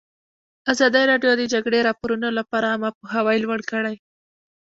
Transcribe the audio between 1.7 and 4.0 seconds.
راپورونه لپاره عامه پوهاوي لوړ کړی.